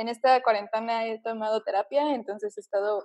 En 0.00 0.08
esta 0.08 0.42
cuarentena 0.42 1.06
he 1.06 1.20
tomado 1.20 1.62
terapia, 1.62 2.14
entonces 2.14 2.56
he 2.56 2.60
estado 2.60 3.04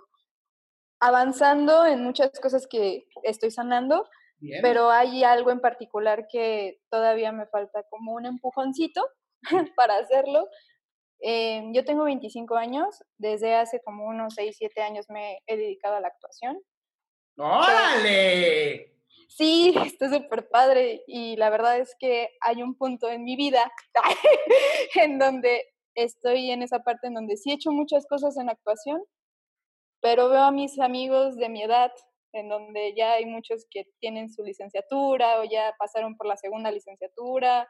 avanzando 1.02 1.86
en 1.86 2.02
muchas 2.06 2.32
cosas 2.40 2.68
que 2.68 3.06
estoy 3.24 3.52
sanando, 3.52 4.08
Bien. 4.38 4.62
pero 4.62 4.90
hay 4.90 5.26
algo 5.26 5.52
en 5.52 5.60
particular 5.60 6.26
que 6.32 6.80
todavía 6.90 7.34
me 7.34 7.48
falta 7.48 7.84
como 7.90 8.14
un 8.14 8.26
empujoncito 8.26 9.06
para 9.76 9.98
hacerlo. 9.98 10.48
Eh, 11.20 11.64
yo 11.74 11.84
tengo 11.84 12.06
25 12.06 12.56
años, 12.56 13.04
desde 13.18 13.56
hace 13.56 13.82
como 13.84 14.06
unos 14.06 14.34
6, 14.36 14.56
7 14.58 14.82
años 14.82 15.06
me 15.10 15.40
he 15.48 15.58
dedicado 15.58 15.98
a 15.98 16.00
la 16.00 16.08
actuación. 16.08 16.62
¡Órale! 17.38 18.96
Sí, 19.28 19.74
está 19.86 20.10
súper 20.10 20.48
padre 20.48 21.04
y 21.08 21.36
la 21.36 21.50
verdad 21.50 21.78
es 21.78 21.94
que 22.00 22.30
hay 22.40 22.64
un 22.64 22.78
punto 22.78 23.10
en 23.10 23.26
mi 23.26 23.36
vida 23.36 23.70
en 24.96 25.20
donde 25.20 25.75
estoy 25.96 26.52
en 26.52 26.64
esa 26.64 26.80
parte 26.80 27.08
en 27.08 27.16
donde 27.16 27.38
sí 27.38 27.52
he 27.52 27.56
hecho 27.56 27.72
muchas 27.72 28.06
cosas 28.08 28.38
en 28.38 28.50
actuación, 28.50 29.02
pero 30.02 30.30
veo 30.30 30.44
a 30.44 30.52
mis 30.52 30.80
amigos 30.80 31.36
de 31.38 31.50
mi 31.50 31.64
edad 31.64 31.92
en 32.34 32.50
donde 32.50 32.94
ya 32.96 33.14
hay 33.14 33.26
muchos 33.26 33.66
que 33.72 33.86
tienen 34.00 34.30
su 34.30 34.44
licenciatura 34.44 35.40
o 35.40 35.44
ya 35.46 35.74
pasaron 35.80 36.18
por 36.18 36.28
la 36.28 36.38
segunda 36.38 36.72
licenciatura 36.72 37.68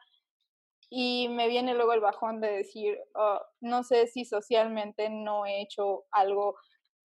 y 0.89 1.29
me 1.29 1.47
viene 1.47 1.73
luego 1.73 1.93
el 1.93 1.99
bajón 2.01 2.41
de 2.41 2.51
decir, 2.51 2.97
"Oh, 3.15 3.39
no 3.61 3.83
sé 3.83 4.07
si 4.07 4.25
socialmente 4.25 5.09
no 5.09 5.45
he 5.45 5.61
hecho 5.61 6.05
algo 6.11 6.55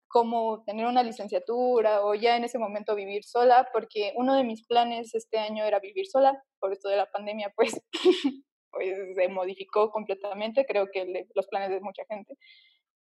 como 0.09 0.63
tener 0.65 0.85
una 0.87 1.03
licenciatura 1.03 2.05
o 2.05 2.15
ya 2.15 2.37
en 2.37 2.45
ese 2.45 2.59
momento 2.59 2.95
vivir 2.95 3.23
sola, 3.25 3.69
porque 3.73 4.13
uno 4.17 4.35
de 4.35 4.43
mis 4.45 4.65
planes 4.67 5.15
este 5.15 5.39
año 5.39 5.65
era 5.65 5.79
vivir 5.79 6.07
sola, 6.07 6.41
por 6.59 6.73
esto 6.73 6.89
de 6.89 6.97
la 6.97 7.07
pandemia, 7.11 7.53
pues, 7.55 7.81
pues 8.71 9.15
se 9.15 9.27
modificó 9.29 9.91
completamente, 9.91 10.65
creo 10.65 10.89
que 10.91 11.27
los 11.35 11.47
planes 11.47 11.69
de 11.69 11.81
mucha 11.81 12.03
gente. 12.09 12.37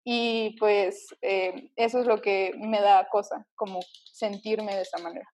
Y 0.03 0.55
pues 0.59 1.07
eh, 1.22 1.72
eso 1.75 1.99
es 1.99 2.07
lo 2.07 2.22
que 2.22 2.53
me 2.57 2.81
da 2.81 3.07
cosa, 3.09 3.47
como 3.55 3.79
sentirme 4.11 4.75
de 4.75 4.81
esa 4.81 4.97
manera, 4.97 5.27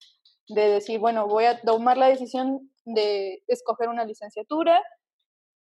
de 0.49 0.69
decir, 0.69 0.99
bueno, 0.99 1.27
voy 1.27 1.45
a 1.45 1.61
tomar 1.61 1.97
la 1.97 2.09
decisión 2.09 2.69
de 2.83 3.43
escoger 3.47 3.89
una 3.89 4.05
licenciatura 4.05 4.83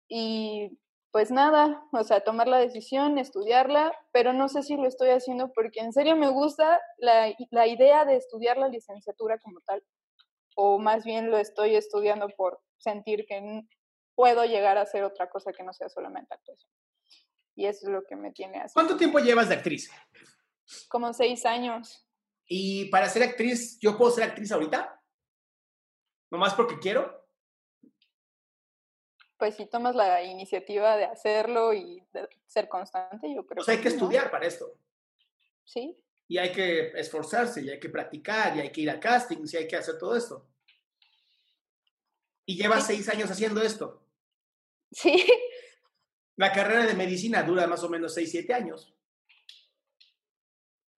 y 0.08 0.78
pues 1.12 1.30
nada, 1.30 1.82
o 1.92 2.04
sea, 2.04 2.20
tomar 2.20 2.46
la 2.46 2.58
decisión, 2.58 3.18
estudiarla, 3.18 3.94
pero 4.12 4.32
no 4.34 4.48
sé 4.48 4.62
si 4.62 4.76
lo 4.76 4.86
estoy 4.86 5.10
haciendo 5.10 5.50
porque 5.54 5.80
en 5.80 5.92
serio 5.92 6.14
me 6.14 6.28
gusta 6.28 6.80
la, 6.98 7.34
la 7.50 7.66
idea 7.66 8.04
de 8.04 8.16
estudiar 8.16 8.58
la 8.58 8.68
licenciatura 8.68 9.38
como 9.38 9.60
tal, 9.66 9.82
o 10.56 10.78
más 10.78 11.04
bien 11.04 11.30
lo 11.30 11.38
estoy 11.38 11.74
estudiando 11.74 12.28
por 12.36 12.60
sentir 12.78 13.24
que 13.26 13.62
puedo 14.16 14.44
llegar 14.44 14.78
a 14.78 14.82
hacer 14.82 15.04
otra 15.04 15.30
cosa 15.30 15.52
que 15.52 15.62
no 15.62 15.72
sea 15.72 15.88
solamente 15.88 16.34
actuación. 16.34 16.72
Y 17.54 17.66
eso 17.66 17.86
es 17.86 17.92
lo 17.92 18.04
que 18.04 18.16
me 18.16 18.32
tiene 18.32 18.58
así. 18.60 18.74
¿Cuánto 18.74 18.96
tiempo 18.96 19.20
llevas 19.20 19.48
de 19.48 19.54
actriz? 19.54 19.88
Como 20.88 21.12
seis 21.12 21.46
años. 21.46 22.04
Y 22.48 22.86
para 22.86 23.08
ser 23.08 23.22
actriz, 23.22 23.78
¿yo 23.78 23.96
puedo 23.96 24.10
ser 24.10 24.24
actriz 24.24 24.50
ahorita? 24.50 25.00
¿Nomás 26.30 26.54
porque 26.54 26.78
quiero? 26.78 27.24
Pues 29.38 29.54
si 29.56 29.66
tomas 29.66 29.94
la 29.94 30.22
iniciativa 30.22 30.96
de 30.96 31.04
hacerlo 31.04 31.74
y 31.74 32.02
de 32.12 32.28
ser 32.46 32.68
constante, 32.68 33.32
yo 33.34 33.46
creo 33.46 33.60
O 33.62 33.64
sea, 33.64 33.74
hay 33.74 33.80
que 33.80 33.88
estudiar 33.88 34.30
para 34.30 34.46
esto. 34.46 34.78
Sí, 35.64 35.96
Y 36.28 36.38
hay 36.38 36.50
que 36.52 36.88
esforzarse, 36.98 37.62
y 37.62 37.70
hay 37.70 37.78
que 37.78 37.88
practicar, 37.88 38.56
y 38.56 38.60
hay 38.60 38.72
que 38.72 38.80
ir 38.80 38.90
a 38.90 38.98
castings, 38.98 39.52
y 39.54 39.58
hay 39.58 39.68
que 39.68 39.76
hacer 39.76 39.96
todo 39.98 40.16
esto. 40.16 40.48
Y 42.44 42.56
llevas 42.56 42.86
Sí. 42.86 42.94
seis 42.96 43.08
años 43.08 43.30
haciendo 43.30 43.62
esto. 43.62 44.05
Sí, 44.90 45.26
La 46.36 46.52
carrera 46.52 46.86
de 46.86 46.94
medicina 46.94 47.42
dura 47.42 47.66
más 47.66 47.82
o 47.82 47.88
menos 47.88 48.14
seis, 48.14 48.30
siete 48.30 48.52
años. 48.52 48.94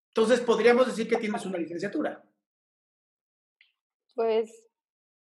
Entonces, 0.08 0.40
podríamos 0.40 0.86
decir 0.86 1.08
que 1.08 1.16
tienes 1.16 1.46
una 1.46 1.58
licenciatura. 1.58 2.24
pues 4.14 4.68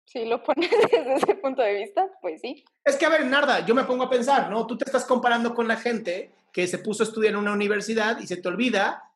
si 0.06 0.24
lo 0.24 0.42
pones 0.42 0.70
desde 0.92 1.14
ese 1.14 1.34
punto 1.36 1.62
de 1.62 1.74
vista, 1.74 2.08
pues 2.20 2.40
sí. 2.40 2.64
Es 2.84 2.96
que, 2.96 3.06
a 3.06 3.10
ver, 3.10 3.26
Narda, 3.26 3.66
yo 3.66 3.74
me 3.74 3.84
pongo 3.84 4.04
a 4.04 4.10
pensar, 4.10 4.50
¿no? 4.50 4.66
Tú 4.66 4.76
te 4.76 4.84
estás 4.84 5.04
comparando 5.04 5.54
con 5.54 5.66
la 5.66 5.76
gente 5.76 6.32
que 6.52 6.66
se 6.66 6.78
puso 6.78 7.02
a 7.02 7.06
estudiar 7.06 7.32
en 7.32 7.40
una 7.40 7.52
universidad 7.52 8.20
y 8.20 8.26
se 8.26 8.36
te 8.36 8.48
olvida 8.48 9.10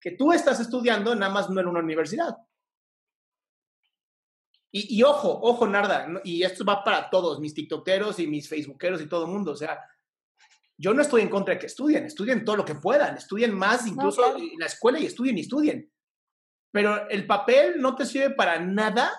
que 0.00 0.12
tú 0.12 0.32
estás 0.32 0.58
estudiando 0.60 1.14
nada 1.14 1.32
más 1.32 1.50
no 1.50 1.60
en 1.60 1.68
una 1.68 1.80
universidad. 1.80 2.36
Y, 4.70 4.98
y 4.98 5.02
ojo, 5.02 5.40
ojo, 5.42 5.66
Narda, 5.66 6.06
y 6.24 6.42
esto 6.42 6.64
va 6.64 6.84
para 6.84 7.08
todos, 7.08 7.40
mis 7.40 7.54
tiktokeros 7.54 8.18
y 8.18 8.26
mis 8.26 8.48
facebookeros 8.48 9.00
y 9.00 9.08
todo 9.08 9.24
el 9.24 9.30
mundo. 9.30 9.52
O 9.52 9.56
sea, 9.56 9.80
yo 10.76 10.92
no 10.92 11.02
estoy 11.02 11.22
en 11.22 11.30
contra 11.30 11.54
de 11.54 11.60
que 11.60 11.66
estudien, 11.66 12.04
estudien 12.04 12.44
todo 12.44 12.56
lo 12.56 12.64
que 12.64 12.74
puedan, 12.74 13.16
estudien 13.16 13.54
más 13.54 13.86
incluso 13.86 14.22
claro. 14.22 14.38
en 14.38 14.58
la 14.58 14.66
escuela 14.66 14.98
y 15.00 15.06
estudien 15.06 15.38
y 15.38 15.42
estudien. 15.42 15.92
Pero 16.70 17.08
el 17.08 17.26
papel 17.26 17.80
no 17.80 17.96
te 17.96 18.04
sirve 18.04 18.30
para 18.30 18.60
nada 18.60 19.10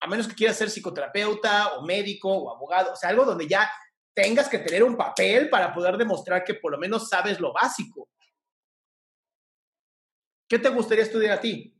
a 0.00 0.06
menos 0.06 0.28
que 0.28 0.34
quieras 0.34 0.56
ser 0.56 0.70
psicoterapeuta 0.70 1.76
o 1.76 1.84
médico 1.84 2.30
o 2.30 2.54
abogado, 2.54 2.92
o 2.92 2.96
sea, 2.96 3.10
algo 3.10 3.24
donde 3.24 3.48
ya 3.48 3.70
tengas 4.14 4.48
que 4.48 4.58
tener 4.58 4.82
un 4.82 4.96
papel 4.96 5.48
para 5.48 5.72
poder 5.72 5.96
demostrar 5.96 6.44
que 6.44 6.54
por 6.54 6.72
lo 6.72 6.78
menos 6.78 7.08
sabes 7.08 7.40
lo 7.40 7.52
básico. 7.52 8.08
¿Qué 10.48 10.58
te 10.58 10.68
gustaría 10.70 11.04
estudiar 11.04 11.38
a 11.38 11.40
ti? 11.40 11.74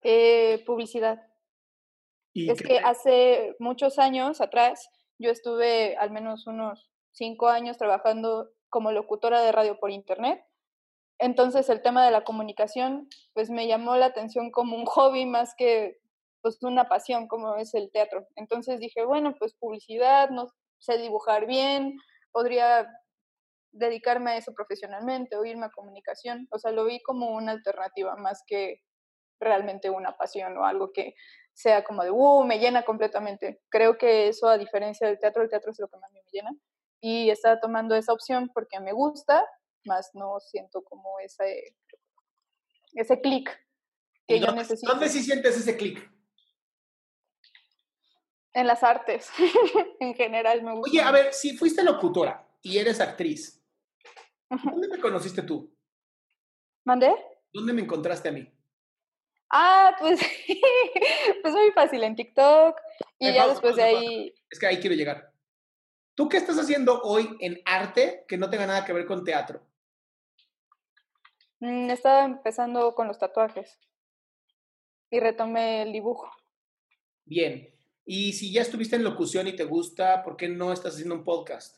Eh, 0.00 0.62
publicidad. 0.64 1.31
¿Y 2.32 2.50
Es 2.50 2.62
que 2.62 2.78
hace 2.78 3.54
muchos 3.58 3.98
años 3.98 4.40
atrás 4.40 4.88
yo 5.18 5.30
estuve 5.30 5.96
al 5.96 6.10
menos 6.10 6.46
unos 6.46 6.90
cinco 7.12 7.48
años 7.48 7.76
trabajando 7.78 8.50
como 8.68 8.90
locutora 8.90 9.42
de 9.42 9.52
radio 9.52 9.78
por 9.78 9.90
internet. 9.90 10.42
Entonces 11.18 11.68
el 11.68 11.82
tema 11.82 12.04
de 12.04 12.10
la 12.10 12.24
comunicación 12.24 13.08
pues 13.34 13.50
me 13.50 13.66
llamó 13.66 13.96
la 13.96 14.06
atención 14.06 14.50
como 14.50 14.76
un 14.76 14.86
hobby 14.86 15.26
más 15.26 15.54
que 15.56 15.98
pues 16.40 16.60
una 16.62 16.88
pasión 16.88 17.28
como 17.28 17.56
es 17.56 17.74
el 17.74 17.90
teatro. 17.92 18.26
Entonces 18.34 18.80
dije, 18.80 19.04
bueno, 19.04 19.34
pues 19.38 19.54
publicidad, 19.54 20.30
no 20.30 20.48
sé 20.78 20.98
dibujar 20.98 21.46
bien, 21.46 21.96
podría 22.32 22.88
dedicarme 23.70 24.32
a 24.32 24.36
eso 24.38 24.52
profesionalmente 24.52 25.36
o 25.36 25.44
irme 25.44 25.66
a 25.66 25.70
comunicación. 25.70 26.48
O 26.50 26.58
sea, 26.58 26.72
lo 26.72 26.84
vi 26.84 27.00
como 27.02 27.30
una 27.30 27.52
alternativa 27.52 28.16
más 28.16 28.42
que 28.46 28.80
realmente 29.38 29.90
una 29.90 30.16
pasión 30.16 30.56
o 30.58 30.64
algo 30.64 30.92
que 30.92 31.14
sea 31.54 31.84
como 31.84 32.02
de, 32.02 32.10
uh, 32.10 32.44
me 32.44 32.58
llena 32.58 32.84
completamente. 32.84 33.60
Creo 33.68 33.98
que 33.98 34.28
eso, 34.28 34.48
a 34.48 34.58
diferencia 34.58 35.06
del 35.06 35.18
teatro, 35.18 35.42
el 35.42 35.50
teatro 35.50 35.70
es 35.70 35.78
lo 35.78 35.88
que 35.88 35.98
más 35.98 36.10
me 36.12 36.20
llena. 36.32 36.50
Y 37.00 37.30
estaba 37.30 37.60
tomando 37.60 37.94
esa 37.94 38.12
opción 38.12 38.50
porque 38.54 38.80
me 38.80 38.92
gusta, 38.92 39.44
más 39.84 40.10
no 40.14 40.38
siento 40.40 40.82
como 40.82 41.18
ese, 41.20 41.76
ese 42.94 43.20
clic 43.20 43.50
que 44.26 44.40
yo 44.40 44.52
necesito. 44.52 44.90
¿Dónde 44.90 45.08
sí 45.08 45.22
sientes 45.22 45.56
ese 45.56 45.76
clic? 45.76 46.10
En 48.54 48.66
las 48.66 48.82
artes, 48.82 49.30
en 50.00 50.14
general 50.14 50.62
me 50.62 50.74
gusta. 50.74 50.90
Oye, 50.90 51.00
a 51.00 51.10
ver, 51.10 51.32
si 51.32 51.56
fuiste 51.56 51.82
locutora 51.82 52.46
y 52.60 52.78
eres 52.78 53.00
actriz, 53.00 53.64
¿dónde 54.48 54.88
me 54.88 55.00
conociste 55.00 55.42
tú? 55.42 55.74
¿Mandé? 56.84 57.14
¿Dónde 57.52 57.72
me 57.72 57.82
encontraste 57.82 58.28
a 58.28 58.32
mí? 58.32 58.46
Ah, 59.52 59.94
pues, 60.00 60.18
pues 61.42 61.54
muy 61.54 61.70
fácil, 61.72 62.02
en 62.02 62.16
TikTok. 62.16 62.74
Y 63.18 63.32
ya 63.32 63.46
después 63.46 63.76
de 63.76 63.82
ahí... 63.82 64.34
Es 64.50 64.58
que 64.58 64.66
ahí 64.66 64.78
quiero 64.78 64.96
llegar. 64.96 65.30
¿Tú 66.14 66.28
qué 66.28 66.38
estás 66.38 66.58
haciendo 66.58 67.02
hoy 67.02 67.36
en 67.40 67.60
arte 67.66 68.24
que 68.26 68.38
no 68.38 68.48
tenga 68.48 68.66
nada 68.66 68.84
que 68.84 68.94
ver 68.94 69.06
con 69.06 69.24
teatro? 69.24 69.66
Mm, 71.60 71.90
estaba 71.90 72.24
empezando 72.24 72.94
con 72.94 73.08
los 73.08 73.18
tatuajes 73.18 73.78
y 75.10 75.20
retomé 75.20 75.82
el 75.82 75.92
dibujo. 75.92 76.30
Bien. 77.24 77.68
Y 78.04 78.32
si 78.32 78.52
ya 78.52 78.62
estuviste 78.62 78.96
en 78.96 79.04
locución 79.04 79.46
y 79.46 79.54
te 79.54 79.64
gusta, 79.64 80.22
¿por 80.22 80.36
qué 80.36 80.48
no 80.48 80.72
estás 80.72 80.94
haciendo 80.94 81.14
un 81.14 81.24
podcast? 81.24 81.76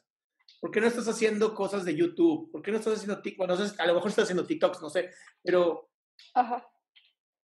¿Por 0.60 0.70
qué 0.70 0.80
no 0.80 0.86
estás 0.86 1.08
haciendo 1.08 1.54
cosas 1.54 1.84
de 1.84 1.94
YouTube? 1.94 2.50
¿Por 2.50 2.62
qué 2.62 2.70
no 2.70 2.78
estás 2.78 2.94
haciendo 2.94 3.20
TikTok? 3.20 3.46
Bueno, 3.46 3.62
a 3.78 3.86
lo 3.86 3.94
mejor 3.94 4.08
estás 4.08 4.24
haciendo 4.24 4.46
TikToks, 4.46 4.80
no 4.80 4.88
sé, 4.88 5.10
pero 5.42 5.90
Ajá. 6.34 6.66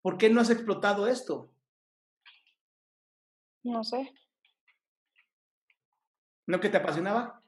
¿Por 0.02 0.18
qué 0.18 0.30
no 0.30 0.40
has 0.40 0.50
explotado 0.50 1.06
esto? 1.06 1.50
No 3.62 3.84
sé. 3.84 4.12
¿No 6.46 6.60
que 6.60 6.68
te 6.68 6.78
apasionaba? 6.78 7.42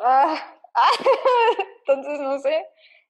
Ah, 0.00 0.58
entonces 1.80 2.20
no 2.20 2.38
sé. 2.38 2.64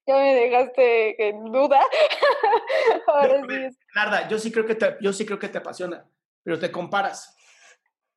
Ya 0.06 0.16
me 0.16 0.34
dejaste 0.34 1.28
en 1.28 1.44
duda. 1.44 1.80
Ahora 3.06 3.42
sí. 3.46 3.76
Narda, 3.94 4.28
yo 4.28 4.38
sí 4.38 4.50
creo 4.50 4.64
que 4.64 4.74
te, 4.74 4.96
yo 5.00 5.12
sí 5.12 5.26
creo 5.26 5.38
que 5.38 5.48
te 5.48 5.58
apasiona, 5.58 6.08
pero 6.42 6.58
te 6.58 6.72
comparas 6.72 7.36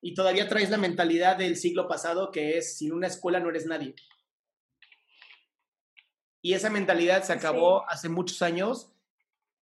y 0.01 0.15
todavía 0.15 0.47
traes 0.47 0.69
la 0.69 0.77
mentalidad 0.77 1.37
del 1.37 1.55
siglo 1.55 1.87
pasado 1.87 2.31
que 2.31 2.57
es 2.57 2.77
sin 2.77 2.91
una 2.91 3.07
escuela 3.07 3.39
no 3.39 3.49
eres 3.49 3.67
nadie. 3.67 3.95
Y 6.41 6.55
esa 6.55 6.71
mentalidad 6.71 7.21
se 7.21 7.33
acabó 7.33 7.87
hace 7.87 8.09
muchos 8.09 8.41
años. 8.41 8.91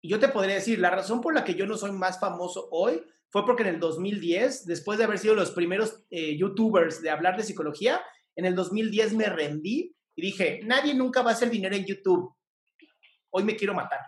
Y 0.00 0.08
yo 0.08 0.18
te 0.20 0.28
podría 0.28 0.56
decir, 0.56 0.78
la 0.78 0.90
razón 0.90 1.20
por 1.20 1.34
la 1.34 1.44
que 1.44 1.54
yo 1.54 1.66
no 1.66 1.76
soy 1.76 1.92
más 1.92 2.20
famoso 2.20 2.68
hoy 2.70 3.02
fue 3.30 3.44
porque 3.44 3.62
en 3.62 3.70
el 3.70 3.80
2010, 3.80 4.66
después 4.66 4.98
de 4.98 5.04
haber 5.04 5.18
sido 5.18 5.34
los 5.34 5.50
primeros 5.50 6.04
eh, 6.10 6.36
youtubers 6.36 7.02
de 7.02 7.10
hablar 7.10 7.36
de 7.36 7.42
psicología, 7.42 8.00
en 8.36 8.44
el 8.44 8.54
2010 8.54 9.14
me 9.14 9.26
rendí 9.26 9.94
y 10.14 10.22
dije, 10.22 10.60
nadie 10.64 10.94
nunca 10.94 11.22
va 11.22 11.30
a 11.30 11.34
hacer 11.34 11.50
dinero 11.50 11.74
en 11.74 11.84
YouTube. 11.84 12.34
Hoy 13.30 13.44
me 13.44 13.56
quiero 13.56 13.74
matar. 13.74 14.00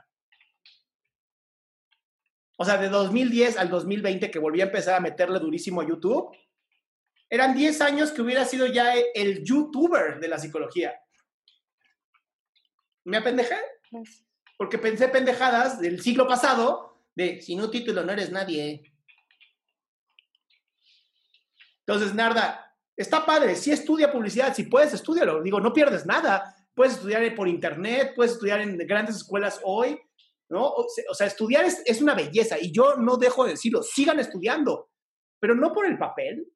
O 2.56 2.64
sea, 2.64 2.76
de 2.76 2.88
2010 2.88 3.58
al 3.58 3.70
2020 3.70 4.31
que 4.31 4.38
volví 4.38 4.60
a 4.60 4.64
empezar 4.64 4.94
a 4.94 5.00
meterle 5.00 5.38
durísimo 5.38 5.81
a 5.81 5.88
YouTube, 5.88 6.37
eran 7.28 7.54
10 7.54 7.81
años 7.81 8.10
que 8.10 8.22
hubiera 8.22 8.44
sido 8.44 8.66
ya 8.66 8.94
el 9.14 9.44
youtuber 9.44 10.20
de 10.20 10.28
la 10.28 10.38
psicología. 10.38 10.94
¿Me 13.04 13.16
apendejé? 13.16 13.56
Pues 13.90 14.29
Porque 14.60 14.76
pensé 14.76 15.08
pendejadas 15.08 15.80
del 15.80 16.02
siglo 16.02 16.28
pasado 16.28 17.00
de 17.14 17.40
si 17.40 17.56
no 17.56 17.70
título 17.70 18.04
no 18.04 18.12
eres 18.12 18.30
nadie. 18.30 18.92
Entonces, 21.78 22.14
Narda, 22.14 22.76
está 22.94 23.24
padre, 23.24 23.56
si 23.56 23.72
estudia 23.72 24.12
publicidad, 24.12 24.54
si 24.54 24.64
puedes, 24.64 24.92
estudialo. 24.92 25.42
Digo, 25.42 25.60
no 25.60 25.72
pierdes 25.72 26.04
nada. 26.04 26.54
Puedes 26.74 26.92
estudiar 26.92 27.34
por 27.34 27.48
internet, 27.48 28.12
puedes 28.14 28.32
estudiar 28.32 28.60
en 28.60 28.76
grandes 28.76 29.16
escuelas 29.16 29.62
hoy, 29.64 29.98
¿no? 30.50 30.66
O 30.66 31.14
sea, 31.14 31.26
estudiar 31.26 31.64
es, 31.64 31.80
es 31.86 32.02
una 32.02 32.14
belleza 32.14 32.58
y 32.60 32.70
yo 32.70 32.96
no 32.96 33.16
dejo 33.16 33.44
de 33.44 33.52
decirlo, 33.52 33.82
sigan 33.82 34.20
estudiando, 34.20 34.90
pero 35.40 35.54
no 35.54 35.72
por 35.72 35.86
el 35.86 35.96
papel, 35.96 36.46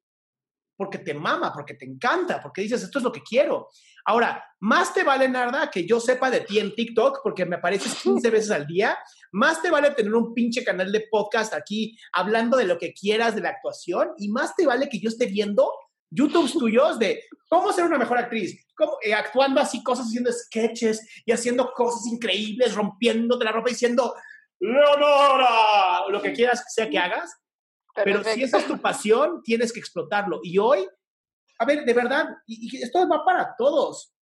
porque 0.75 0.99
te 0.99 1.13
mama, 1.13 1.51
porque 1.53 1.75
te 1.75 1.85
encanta, 1.85 2.41
porque 2.41 2.61
dices, 2.61 2.83
esto 2.83 2.99
es 2.99 3.03
lo 3.03 3.11
que 3.11 3.21
quiero. 3.21 3.69
Ahora, 4.05 4.43
más 4.59 4.93
te 4.93 5.03
vale, 5.03 5.27
Narda, 5.27 5.71
que 5.71 5.85
yo 5.85 5.99
sepa 5.99 6.29
de 6.29 6.41
ti 6.41 6.59
en 6.59 6.75
TikTok, 6.75 7.21
porque 7.23 7.45
me 7.45 7.55
apareces 7.55 7.95
15 8.03 8.29
veces 8.29 8.51
al 8.51 8.67
día, 8.67 8.97
más 9.31 9.61
te 9.61 9.71
vale 9.71 9.91
tener 9.91 10.13
un 10.13 10.33
pinche 10.33 10.63
canal 10.63 10.91
de 10.91 11.07
podcast 11.09 11.53
aquí 11.53 11.97
hablando 12.13 12.57
de 12.57 12.65
lo 12.65 12.77
que 12.77 12.93
quieras 12.93 13.35
de 13.35 13.41
la 13.41 13.49
actuación, 13.49 14.09
y 14.17 14.29
más 14.29 14.55
te 14.55 14.65
vale 14.65 14.89
que 14.89 14.99
yo 14.99 15.09
esté 15.09 15.25
viendo 15.25 15.71
YouTubes 16.11 16.53
tuyos 16.59 16.99
de 16.99 17.23
cómo 17.49 17.71
ser 17.71 17.85
una 17.85 17.97
mejor 17.97 18.17
actriz, 18.17 18.67
cómo, 18.75 18.97
eh, 19.01 19.13
actuando 19.13 19.61
así, 19.61 19.83
cosas, 19.83 20.07
haciendo 20.07 20.31
sketches 20.31 21.23
y 21.25 21.31
haciendo 21.31 21.71
cosas 21.71 22.05
increíbles, 22.07 22.75
rompiéndote 22.75 23.45
la 23.45 23.51
ropa 23.51 23.69
y 23.69 23.73
diciendo, 23.73 24.13
Leonora, 24.59 26.07
lo 26.09 26.21
que 26.21 26.33
quieras 26.33 26.61
que 26.61 26.69
sea 26.69 26.89
que 26.89 26.97
hagas, 26.97 27.35
pero 28.03 28.23
si 28.23 28.43
esa 28.43 28.57
es 28.57 28.67
tu 28.67 28.77
pasión, 28.81 29.41
tienes 29.43 29.71
que 29.71 29.79
explotarlo. 29.79 30.39
Y 30.43 30.57
hoy, 30.57 30.87
a 31.59 31.65
ver, 31.65 31.85
de 31.85 31.93
verdad, 31.93 32.27
y, 32.45 32.77
y 32.77 32.81
esto 32.83 33.07
va 33.07 33.23
para 33.23 33.55
todos. 33.57 34.13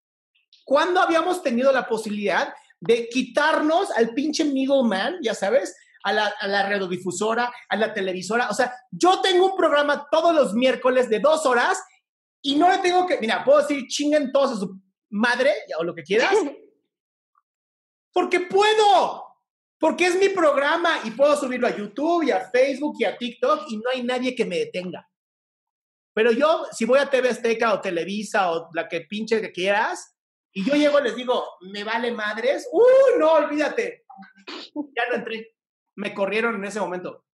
¿Cuándo 0.64 1.02
habíamos 1.02 1.42
tenido 1.42 1.72
la 1.72 1.88
posibilidad 1.88 2.54
de 2.80 3.08
quitarnos 3.10 3.92
al 3.92 4.14
pinche 4.14 4.46
middleman, 4.46 5.18
ya 5.22 5.34
sabes, 5.34 5.76
a 6.04 6.14
la, 6.14 6.28
a 6.40 6.48
la 6.48 6.70
radiodifusora, 6.70 7.52
a 7.70 7.76
la 7.76 7.94
televisora? 7.94 8.50
O 8.50 8.54
sea, 8.54 8.74
yo 8.92 9.22
tengo 9.22 9.52
un 9.52 9.58
programa 9.58 10.08
todos 10.12 10.34
los 10.34 10.54
miércoles 10.54 11.10
de 11.10 11.20
dos 11.20 11.46
horas 11.46 11.82
y 12.42 12.56
no 12.56 12.70
le 12.70 12.80
tengo 12.80 13.08
que, 13.08 13.18
mira, 13.20 13.44
puedo 13.44 13.60
decir 13.60 13.88
chinguen 13.88 14.32
todos 14.32 14.52
a 14.52 14.56
su 14.60 14.80
madre 15.10 15.54
o 15.80 15.84
lo 15.84 15.96
que 15.96 16.04
quieras, 16.04 16.36
porque 18.14 18.42
puedo 18.42 19.33
porque 19.80 20.06
es 20.06 20.18
mi 20.18 20.30
programa 20.30 21.00
y 21.04 21.12
puedo 21.12 21.36
subirlo 21.36 21.68
a 21.68 21.76
YouTube 21.76 22.24
y 22.24 22.32
a 22.32 22.50
Facebook 22.50 22.96
y 23.00 23.06
a 23.06 23.18
TikTok 23.18 23.66
y 23.70 23.78
no 23.78 23.90
hay 23.92 24.04
nadie 24.04 24.36
que 24.36 24.46
me 24.46 24.60
detenga. 24.60 25.08
Pero 26.14 26.32
yo, 26.32 26.66
si 26.72 26.86
voy 26.86 27.00
a 27.00 27.10
TV 27.10 27.30
Azteca 27.30 27.74
o 27.74 27.82
Televisa 27.82 28.52
o 28.52 28.70
la 28.74 28.88
que 28.88 29.02
pinche 29.02 29.42
que 29.42 29.52
quieras, 29.52 30.16
y 30.54 30.64
yo 30.64 30.76
llego 30.76 31.00
y 31.00 31.04
les 31.04 31.16
digo, 31.16 31.44
me 31.62 31.84
vale 31.84 32.12
madres, 32.12 32.70
¡uh, 32.72 33.20
no, 33.20 33.34
olvídate! 33.34 34.06
Ya 34.96 35.10
no 35.10 35.16
entré. 35.16 35.56
Me 35.96 36.14
corrieron 36.14 36.56
en 36.56 36.66
ese 36.66 36.80
momento. 36.80 37.26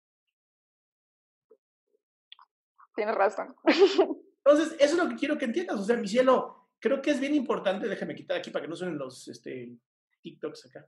Tienes 2.96 3.16
razón. 3.16 3.56
Entonces, 3.66 4.76
eso 4.80 4.94
es 4.94 4.98
lo 4.98 5.10
que 5.10 5.16
quiero 5.16 5.38
que 5.38 5.46
entiendas. 5.46 5.80
O 5.80 5.84
sea, 5.84 5.98
mi 5.98 6.08
cielo, 6.08 6.70
creo 6.80 7.02
que 7.02 7.12
es 7.12 7.20
bien 7.20 7.36
importante, 7.36 7.88
déjame 7.88 8.16
quitar 8.16 8.38
aquí 8.38 8.52
para 8.52 8.64
que 8.64 8.70
no 8.70 8.76
suenen 8.76 8.98
los 8.98 9.28
este, 9.28 9.78
TikToks 10.22 10.68
acá. 10.68 10.88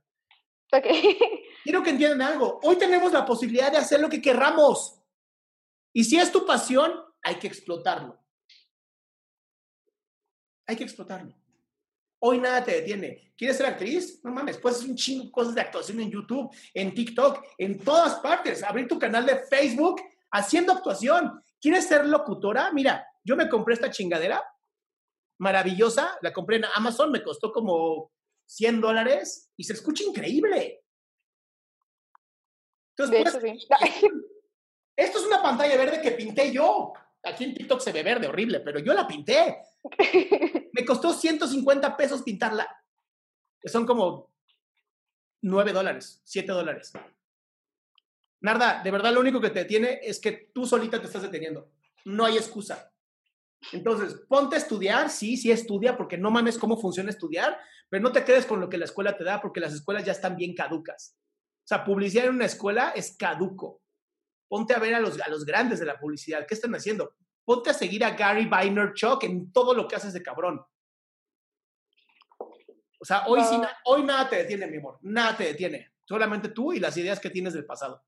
Okay. 0.74 1.18
Quiero 1.64 1.82
que 1.82 1.90
entiendan 1.90 2.22
algo. 2.22 2.58
Hoy 2.62 2.76
tenemos 2.76 3.12
la 3.12 3.26
posibilidad 3.26 3.70
de 3.70 3.78
hacer 3.78 4.00
lo 4.00 4.08
que 4.08 4.22
querramos. 4.22 4.98
Y 5.92 6.02
si 6.04 6.16
es 6.18 6.32
tu 6.32 6.46
pasión, 6.46 6.92
hay 7.22 7.34
que 7.34 7.46
explotarlo. 7.46 8.18
Hay 10.66 10.76
que 10.76 10.84
explotarlo. 10.84 11.34
Hoy 12.20 12.38
nada 12.38 12.64
te 12.64 12.72
detiene. 12.72 13.34
¿Quieres 13.36 13.58
ser 13.58 13.66
actriz? 13.66 14.20
No 14.24 14.32
mames, 14.32 14.56
puedes 14.56 14.78
hacer 14.78 14.90
un 14.90 14.96
chingo 14.96 15.24
de 15.24 15.30
cosas 15.30 15.54
de 15.54 15.60
actuación 15.60 16.00
en 16.00 16.10
YouTube, 16.10 16.54
en 16.72 16.94
TikTok, 16.94 17.44
en 17.58 17.78
todas 17.78 18.14
partes. 18.20 18.62
Abrir 18.62 18.88
tu 18.88 18.98
canal 18.98 19.26
de 19.26 19.40
Facebook 19.40 20.00
haciendo 20.30 20.72
actuación. 20.72 21.42
¿Quieres 21.60 21.86
ser 21.86 22.06
locutora? 22.06 22.72
Mira, 22.72 23.06
yo 23.22 23.36
me 23.36 23.48
compré 23.48 23.74
esta 23.74 23.90
chingadera 23.90 24.42
maravillosa. 25.38 26.16
La 26.22 26.32
compré 26.32 26.56
en 26.56 26.64
Amazon, 26.74 27.10
me 27.10 27.22
costó 27.22 27.52
como 27.52 28.12
100 28.46 28.80
dólares 28.80 29.50
y 29.56 29.64
se 29.64 29.72
escucha 29.72 30.04
increíble. 30.04 30.84
Entonces, 32.96 33.32
pues, 33.32 33.66
esto 34.96 35.18
es 35.18 35.26
una 35.26 35.42
pantalla 35.42 35.76
verde 35.76 36.00
que 36.02 36.12
pinté 36.12 36.52
yo. 36.52 36.92
Aquí 37.24 37.44
en 37.44 37.54
TikTok 37.54 37.80
se 37.80 37.92
ve 37.92 38.02
verde, 38.02 38.26
horrible, 38.26 38.60
pero 38.60 38.80
yo 38.80 38.92
la 38.92 39.06
pinté. 39.06 39.58
Me 40.72 40.84
costó 40.84 41.12
150 41.12 41.96
pesos 41.96 42.22
pintarla, 42.22 42.68
que 43.60 43.68
son 43.68 43.86
como 43.86 44.32
9 45.42 45.72
dólares, 45.72 46.20
7 46.24 46.52
dólares. 46.52 46.92
Narda, 48.40 48.82
de 48.82 48.90
verdad 48.90 49.12
lo 49.12 49.20
único 49.20 49.40
que 49.40 49.50
te 49.50 49.60
detiene 49.60 50.00
es 50.02 50.20
que 50.20 50.50
tú 50.52 50.66
solita 50.66 51.00
te 51.00 51.06
estás 51.06 51.22
deteniendo. 51.22 51.70
No 52.04 52.24
hay 52.24 52.36
excusa. 52.36 52.91
Entonces, 53.70 54.14
ponte 54.28 54.56
a 54.56 54.58
estudiar, 54.58 55.08
sí, 55.08 55.36
sí 55.36 55.52
estudia, 55.52 55.96
porque 55.96 56.18
no 56.18 56.30
mames 56.30 56.58
cómo 56.58 56.76
funciona 56.76 57.10
estudiar, 57.10 57.58
pero 57.88 58.02
no 58.02 58.10
te 58.10 58.24
quedes 58.24 58.44
con 58.44 58.60
lo 58.60 58.68
que 58.68 58.78
la 58.78 58.86
escuela 58.86 59.16
te 59.16 59.22
da, 59.24 59.40
porque 59.40 59.60
las 59.60 59.72
escuelas 59.72 60.04
ya 60.04 60.12
están 60.12 60.36
bien 60.36 60.54
caducas. 60.54 61.16
O 61.64 61.66
sea, 61.66 61.84
publicidad 61.84 62.24
en 62.26 62.34
una 62.34 62.46
escuela 62.46 62.90
es 62.90 63.16
caduco. 63.16 63.80
Ponte 64.48 64.74
a 64.74 64.78
ver 64.78 64.94
a 64.94 65.00
los, 65.00 65.20
a 65.20 65.28
los 65.28 65.44
grandes 65.44 65.78
de 65.78 65.86
la 65.86 65.98
publicidad. 65.98 66.44
¿Qué 66.46 66.54
están 66.54 66.74
haciendo? 66.74 67.14
ponte 67.44 67.70
a 67.70 67.74
seguir 67.74 68.04
a 68.04 68.10
Gary 68.10 68.46
Vaynerchuk 68.46 69.24
en 69.24 69.52
todo 69.52 69.74
lo 69.74 69.88
que 69.88 69.96
haces 69.96 70.12
de 70.12 70.22
cabrón. 70.22 70.64
O 73.00 73.04
sea, 73.04 73.26
hoy, 73.26 73.42
sí, 73.42 73.58
na- 73.58 73.76
hoy 73.84 74.04
nada 74.04 74.28
te 74.28 74.36
detiene, 74.36 74.66
mi 74.68 74.76
amor. 74.76 74.98
Nada 75.02 75.36
te 75.36 75.44
detiene. 75.44 75.92
Solamente 76.06 76.50
tú 76.50 76.72
y 76.72 76.78
las 76.78 76.96
ideas 76.96 77.18
que 77.18 77.30
tienes 77.30 77.52
del 77.52 77.66
pasado. 77.66 78.04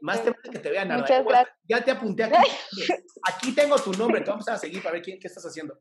Más 0.00 0.22
te 0.22 0.30
vale 0.30 0.50
que 0.50 0.58
te 0.58 0.70
vean. 0.70 0.88
Muchas 0.88 1.24
gracias. 1.24 1.56
Ya 1.68 1.84
te 1.84 1.90
apunté 1.90 2.24
aquí. 2.24 2.36
Aquí 3.28 3.52
tengo 3.54 3.76
tu 3.76 3.92
nombre. 3.92 4.20
Te 4.20 4.30
vamos 4.30 4.46
a 4.48 4.58
seguir 4.58 4.82
para 4.82 4.94
ver 4.94 5.02
quién, 5.02 5.18
qué 5.18 5.28
estás 5.28 5.44
haciendo. 5.44 5.78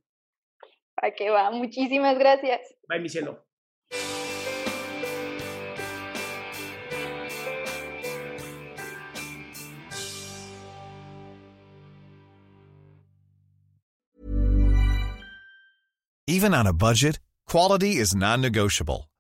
¿a 1.04 1.12
qué 1.12 1.30
va? 1.30 1.52
Muchísimas 1.52 2.18
gracias. 2.18 2.62
Bye, 2.88 3.00
mi 3.00 3.10
cielo. 3.10 3.46
Even 16.26 16.54
on 16.54 16.66
a 16.66 16.74
budget, 16.74 17.20
quality 17.46 17.98
is 17.98 18.16
non-negotiable. 18.16 19.10